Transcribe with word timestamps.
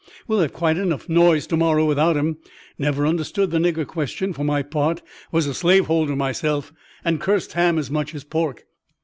Well 0.27 0.39
have 0.39 0.51
quite 0.51 0.77
enough 0.79 1.07
noise 1.07 1.45
to 1.45 1.55
morrow 1.55 1.85
without 1.85 2.17
'em. 2.17 2.37
Never 2.79 3.05
understood 3.05 3.51
the 3.51 3.59
nigger 3.59 3.85
question, 3.85 4.33
for 4.33 4.43
my 4.43 4.63
part: 4.63 5.03
was 5.31 5.45
a 5.45 5.53
slave 5.53 5.85
holder 5.85 6.15
myself, 6.15 6.73
and 7.05 7.21
cursed 7.21 7.53
Ham 7.53 7.77
as 7.77 7.91
much 7.91 8.15
as 8.15 8.23
pork." 8.23 8.65